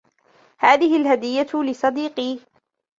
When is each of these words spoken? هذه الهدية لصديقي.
هذه 0.57 0.95
الهدية 1.01 1.47
لصديقي. 1.53 2.39